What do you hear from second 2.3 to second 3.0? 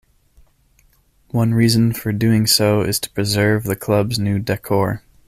so is